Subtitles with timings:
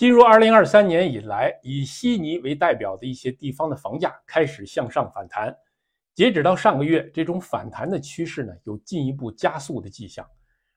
[0.00, 5.54] 进入二零二三年以来，以悉尼为代表的一些地方的房价开始向上反弹。
[6.14, 10.26] 截止到上个月，这种反弹的趋势呢有进一步加速的迹象，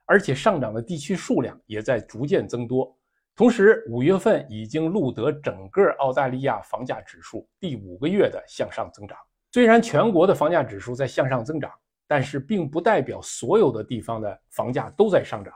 [0.03, 2.93] 而且上涨的地区数量也在逐渐增多。
[3.33, 9.17] 同时，五月份已经录得整个澳大利亚房价指数第五个月的向上增长。
[9.53, 11.71] 虽然全国的房价指数在向上增长，
[12.07, 15.53] 但是并不代表所有的地方的房价都在上涨。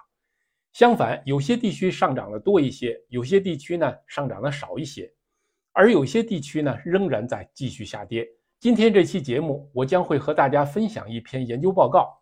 [0.77, 5.11] 相反，有些地区上涨的多一些，有些地区呢上涨的少一些，
[5.73, 8.23] 而有些地区呢仍然在继续下跌。
[8.59, 12.15] 今天这期节目，我将会和大家分享一篇研究报告，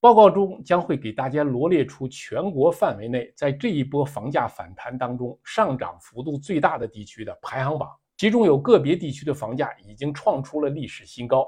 [0.00, 11.46] 报告中将会给大家罗列出全国范围内在这一波房价反弹当中上涨幅度最大的地区的排行榜，其中有个别地区的房价已经创出了历史新高。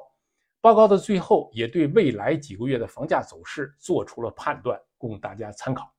[0.60, 5.92] 报告的最后也对未来几个月的房价走势做出了判断，供大家参考。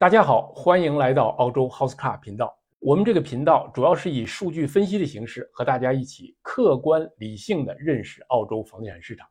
[0.00, 2.58] 大家好，欢迎来到澳洲 House Car 频道。
[2.78, 9.28] 我们这个频道主要是以数据分析的形式和大家一起客观理性的认识澳洲房地产市场，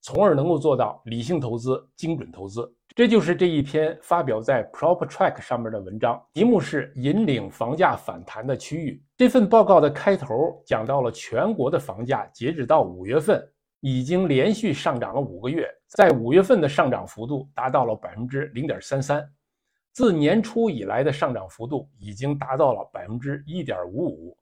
[0.00, 2.72] 从而能够做到理性投资、精准投资。
[2.94, 9.02] 这就是这一篇发表在 Prop Track 上面的文章，题目是“引领房价反弹的区域”。
[9.18, 13.44] 这份报告的开头讲到了全国的房价，截止到五月份。
[13.80, 19.28] 已经连续上涨了五个月，在五月份的上涨幅度达到了百分之零点三三，
[19.92, 24.36] 自年初以来的上涨幅度已经达到了百分之一点五五。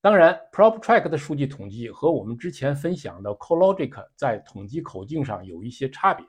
[0.00, 6.26] 当然，PropTrack 的数据统计和我们之前分享的 CoLogic 在统计口径上有一些差别，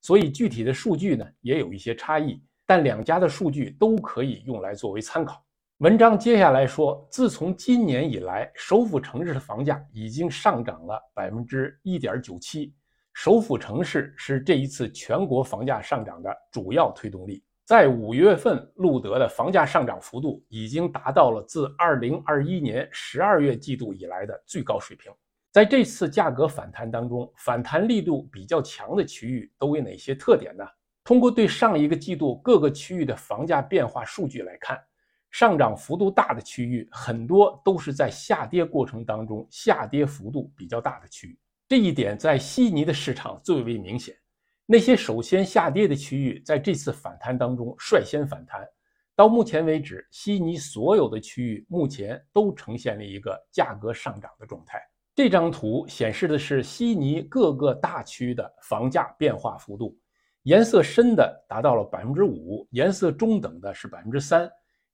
[0.00, 5.44] 所以具体的数据呢也有一些差异，但两家的数据都可以用来作为参考。
[5.78, 12.74] 文章接下来说，自从今年以来，首府城市的房价已经上涨了百分之一点九七。
[13.12, 17.42] 首府城市是这一次全国房价上涨的主要推动力。
[17.70, 25.12] 在五月份路德的房价上涨幅度已经达到了自二零二一年十二月季度以来的最高水平。
[25.52, 30.64] 在这次价格反弹当中，反弹力度比较强的区域都有哪些特点呢？
[31.04, 34.76] 通过对上一个季度各个区域的房价变化数据来看。
[35.30, 41.38] 上涨幅度大的区域，很多都是在下跌过程当中下跌幅度比较大的区域。
[41.68, 44.12] 这一点在悉尼的市场最为明显。
[44.72, 48.64] 那些首先下跌的区域，在这次反弹当中率先反弹。
[49.16, 54.80] 到目前为止，悉尼所有的区域目前都呈现了一个价格上涨的状态。
[55.12, 59.98] 这张图显示的是悉尼各个大区的房价变化幅度，
[60.44, 64.48] 颜色深的达到了百分之五，颜色中等的是百分之三。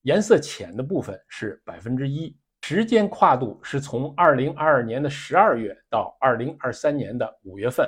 [0.04, 7.86] 颜色浅的部分是百分之一，时间跨度是从二零二二年的十二月到二零二三年的五月份。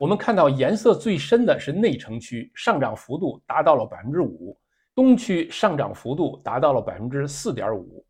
[0.00, 4.56] 我们看到颜色最深的是内城区，上涨幅度达到了百分之五；
[4.94, 8.02] 东区上涨幅度达到了百分之四点五；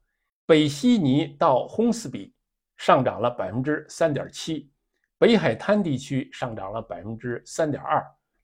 [0.46, 2.32] 北悉尼到烘斯比
[2.76, 4.70] 上涨了百分之三点七；
[5.18, 8.00] 北海滩地区上涨了百分之三点二；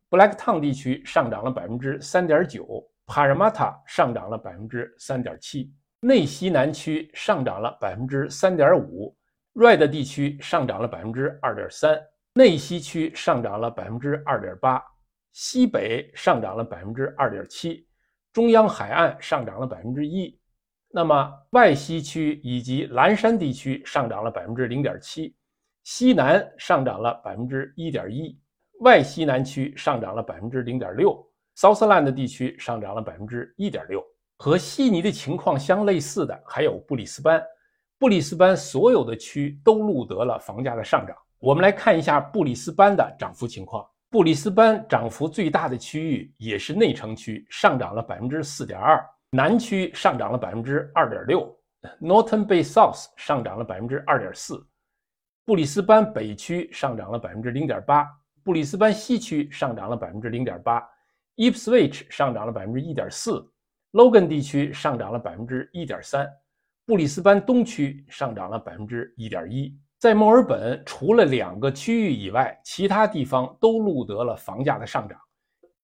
[0.08, 2.84] 布莱克汤地区上涨了百分之三点九。
[3.06, 9.16] 帕尔马塔上涨了百分之三点七，内西南区上涨了百分之三点五
[9.54, 11.96] ，Red 地区上涨了百分之二点三，
[12.36, 14.78] 内西区上涨了百分之二点八，
[15.32, 17.88] 西北上涨了百分之二点七，
[18.30, 20.38] 中央海岸上涨了百分之一，
[20.90, 25.34] 那么外西区以及蓝山地区上涨了百分之零点七，
[25.84, 28.38] 西南上涨了百分之一点一，
[28.80, 31.18] 外西南区上涨了百分之零点六。
[31.54, 34.04] s o u t h l a n d 地区上涨了百分之一点六，
[34.36, 37.42] 和悉尼的情况相类似的还有布里斯班。
[37.98, 41.16] 布里斯班所有的区都录得了房价的上涨。
[41.46, 43.88] 我们来看一下布里斯班的涨幅情况。
[44.10, 49.00] 布里斯班涨幅最大的区域也是内城区，上涨了百分之四点二。
[49.30, 51.56] 南区上涨了百分之二点六
[52.00, 54.60] ，Norton Bay South 上涨了百分之二点四。
[55.44, 58.04] 布里斯班北区上涨了百分之零点八，
[58.42, 60.82] 布里斯班西区上涨了百分之零点八。
[61.36, 63.48] Ipswich 上涨了百分之一点四
[63.92, 66.28] ，Logan 地区上涨了百分之一点三，
[66.84, 69.78] 布里斯班东区上涨了百分之一点一。
[69.98, 75.18] 在墨尔本，除了两个区域以外，其他地方都录得了房价的上涨。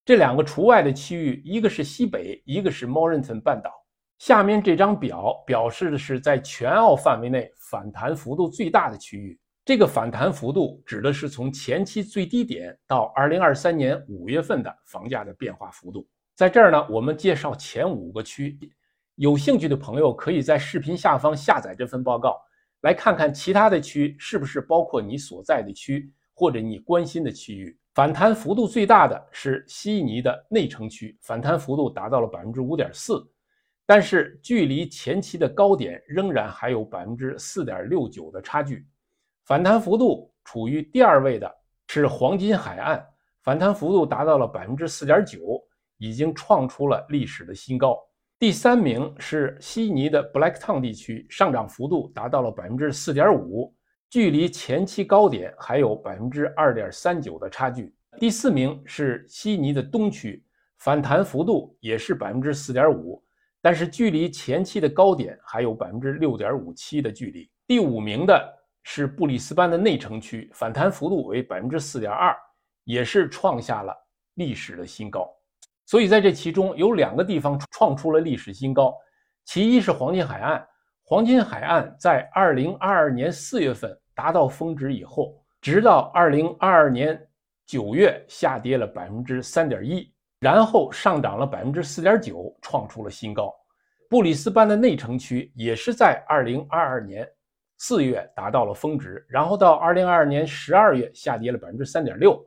[0.04, 3.70] 这两个除外的区域，一个是西北，一个是 Mornington 半岛。
[4.18, 9.38] 下面这张表表示的是在全澳范围内反弹幅度最大的区域。
[9.64, 16.06] 这个反弹幅度指的是从前期最低点到二零二三年五月份的房价的变化幅度。
[16.34, 18.58] 在这儿呢，我们介绍前五个区，
[19.14, 22.40] 有兴趣的朋友可以在视频下方下载这份报告，
[22.82, 27.76] 来看看其他的区是不是包括你所在的区或者你关心的区域。
[27.94, 33.22] 反弹幅度最大的是悉尼的内城区，反弹幅度达到了百分之五点四，
[33.84, 38.86] 但是距离前期的高点仍然还有百分之四点六九的差距。
[39.44, 41.54] 反弹幅度处于第二位的
[41.88, 43.04] 是黄金海岸，
[43.42, 45.62] 反弹幅度达到了百分之四点九，
[45.98, 47.98] 已经创出了历史的新高。
[48.42, 53.72] 第三名是悉尼的 Blacktown 地区，上涨幅度达到了百分之四点五。
[54.10, 57.94] 距离前期高点还有百分之二点三九的差距。
[58.18, 60.44] 第四名是悉尼的东区，
[60.78, 63.22] 反弹幅度也是百分之四点五，
[63.60, 67.48] 但是距离前期的高点还有百分之六点五七的距离。
[67.68, 72.36] 第五名的是布里斯班的内城区，反弹幅度为百分之四点二，
[72.82, 73.94] 也是创下了
[74.34, 75.32] 历史的新高。
[75.92, 78.96] 所以在这其中有两个地方创出了历史新高，
[79.44, 80.66] 其一是黄金海岸，
[81.04, 83.94] 黄金海岸在二零二二年四月份。
[84.14, 87.20] 达到峰值以后，直到二零二二年
[87.66, 90.10] 九月下跌了百分之三点一，
[90.40, 93.54] 然后上涨了百分之四点九，创出了新高。
[94.08, 97.28] 布里斯班的内城区也是在二零二二年
[97.76, 102.42] 四月达到了峰值，然后到二零二二年十二月下跌了百分之三点六，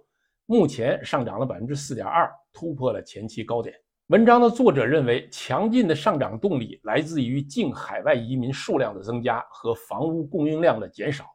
[0.48, 3.76] 目前上涨了百分之四点二，突破了前期高点。
[4.08, 11.26] 文章的作者认为，强劲的上涨动力来自于净海外移民数量的增加和房屋供应量的减少。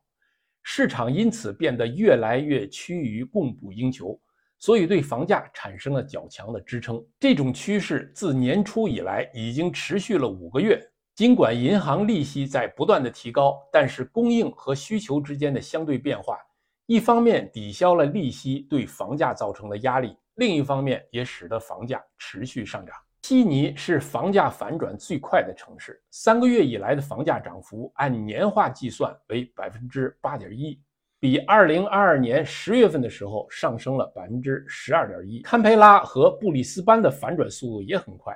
[0.63, 4.21] 市场因此变得越来越趋于供不应求，
[4.59, 7.05] 所以对房价产生了较强的支撑。
[7.19, 10.81] 这种趋势自年初以来已经持续了五个月。
[11.17, 16.39] 尽管银行利息在不断的提高，但是供应和需求之间的相对变化，
[16.87, 22.97] 一方面抵消了利息对房价造成的压力，另一方面也使得房价持续上涨。
[23.21, 30.81] 悉尼是房价反转最快的城市，三个月以来的房价涨幅按年化计算为百分之八点一，
[31.21, 35.43] 比二零二二年十月份的时候上升了百分之十二点一。
[35.43, 38.35] 堪培拉和布里斯班的反转速度也很快，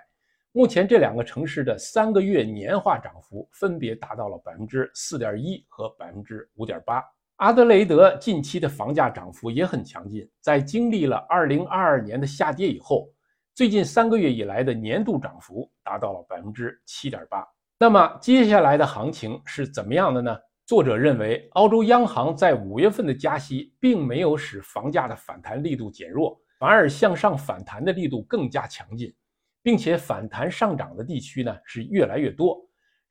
[0.52, 7.02] 目前这两个城市的三个月年化涨幅分别达到了百分之四点一和百分之五点八。
[7.36, 13.08] 阿德雷德近期的房价涨幅也很强劲，在经历了二零二二年的下跌以后。
[13.54, 17.46] 最近三个月以来的年度涨幅达到了百分之七点八。
[17.78, 20.36] 那么接下来的行情是怎么样的呢？
[20.66, 29.14] 作者认为，澳洲央行在五月份的加息并没有使房价的反弹力度减弱，反而向上反弹的力度更加强劲，
[29.62, 32.58] 并且反弹上涨的地区呢是越来越多。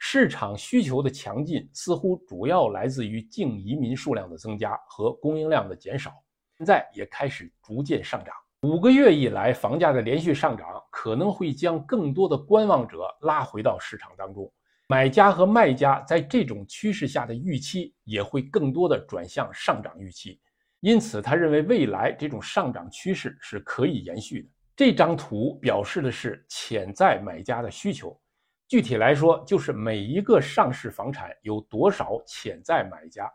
[0.05, 6.11] 市场需求的强劲似乎主要来自于净移民数量的增加和供应量的减少，
[6.57, 8.35] 现在也开始逐渐上涨。
[8.63, 14.51] 五个月以来，房价的连续上涨可能会将更多的观望者拉回到市场当中，
[14.89, 20.37] 买家和卖家在这种趋势下的预期也会更多的转向上涨预期。
[20.81, 24.49] 因此，他认为未来这种上涨趋势是可以延续的。
[24.75, 28.19] 这张图表示的是潜在买家的需求，
[28.67, 33.31] 具体来说，就是每一个上市房产有多少潜在买家。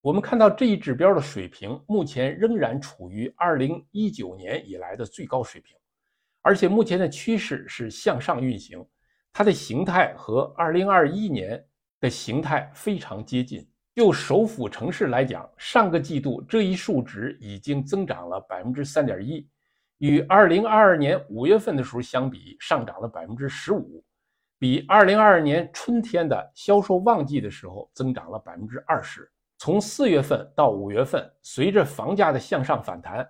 [0.00, 5.76] 我们看到这一指标的水平目前仍然处于二零一九年以来的最高水平，
[6.42, 8.86] 而且目前的趋势是向上运行，
[9.32, 11.62] 它的形态和二零二一年
[12.00, 13.68] 的形态非常接近。
[13.96, 19.48] 就首府城市来讲，上个季度这一数值已经增长了百分之三点一，
[19.98, 24.04] 与二零二二年五月份的时候相比，上涨了百分之十五，
[24.58, 29.30] 比二零二二年春天的销售旺季的时候增长了百分之二十。
[29.58, 33.26] 从四月份到五月份，随着房价的向上反弹，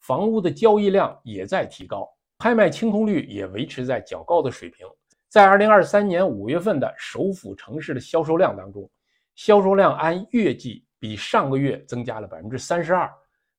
[0.00, 2.08] 房屋的交易量也在提高，
[2.38, 4.86] 拍卖清空率也维持在较高的水平。
[5.28, 8.90] 在二零二三年五月份的首府城市的销售量当中，
[9.34, 13.10] 销售量按月计比上个月增加了百分之三十二，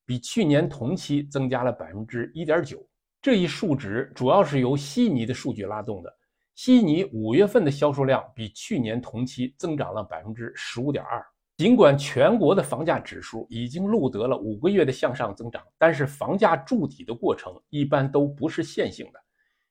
[0.04, 2.84] 比去年同期增加了百分之一点九。
[3.20, 6.12] 这一数值主要是由悉尼的数据拉动的。
[6.54, 11.24] 悉尼五月份的销售量比去年同期增长了百分之十五点二。
[11.58, 19.20] 尽管全国的房价指数已经录得了五个月的向上增长，但是房价筑底的过程一般都不是线性的，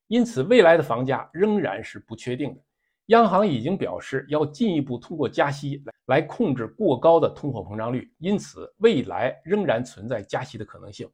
[0.07, 2.61] 因此未来的房价仍然是不确定的。
[3.07, 11.09] 央行已经表示要进一步通过加息来来控制过高的通货膨胀率，因此未来仍然存在加息的可能性。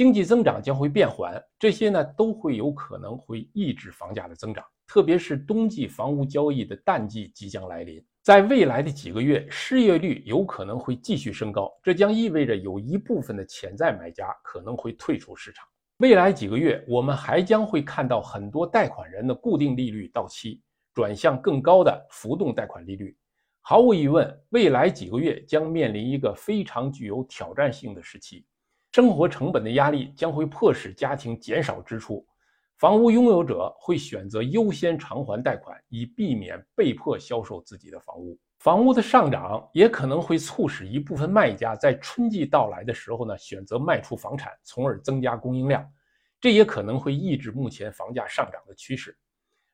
[0.00, 8.02] 经济增长将会变缓，这些呢都会有可能会抑制房价的增长，特别是冬季房屋交易的淡季即将来临。
[8.22, 15.68] 在未来的几个月，失业率有可能会继续升高，这将意味着有一部分的潜在买家可能会退出市场。
[15.98, 20.62] 未来几个月，我们还将会看到很多贷款人的固定利率到期，
[20.94, 23.14] 转向更高的浮动贷款利率。
[23.60, 28.46] 毫无疑问，未来几个月将面临一个非常具有挑战性的时期。
[28.92, 32.26] 生活成本的压力将会迫使家庭减少支出，
[32.76, 38.36] 房屋拥有者会选择优先偿还贷款，以避免被迫销售自己的房屋。
[38.58, 45.88] 房屋的上涨也可能会促使一部分卖家在春季到来的时候呢选择卖出房产，从而增加供应量。
[46.40, 49.16] 这也可能会抑制目前房价上涨的趋势。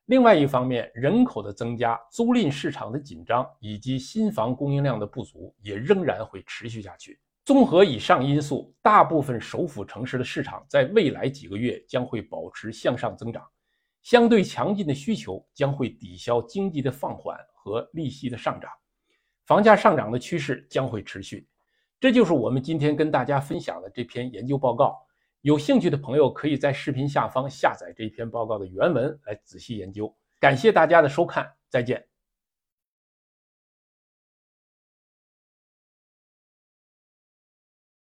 [0.04, 7.18] 另外一方面，人口的增加、租赁市场的紧张以及新房供应量的不足也仍然会持续下去。
[7.46, 13.40] 综合以上因素，大部分首府城市的市场在未来几个月将会保持向上增长，
[14.02, 18.68] 相对强劲的需求将会抵消经济的放缓和利息的上涨，
[19.44, 21.46] 房价上涨的趋势将会持续。
[22.00, 24.98] 这就是我们今天跟大家分享的这篇研究报告。
[25.42, 30.12] 有兴趣的朋友可以在视频下方下载这篇报告的原文来仔细研究。
[30.40, 32.04] 感谢大家的收看，再见。